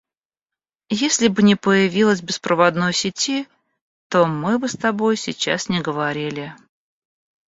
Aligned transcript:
Если 1.03 1.27
бы 1.27 1.43
не 1.43 1.53
появилось 1.55 2.23
беспроводной 2.23 2.91
сети, 2.91 3.47
то 4.09 4.25
мы 4.25 4.57
бы 4.57 4.67
с 4.67 4.75
тобой 4.75 5.15
сейчас 5.15 5.69
не 5.69 5.79
говорили. 5.79 6.55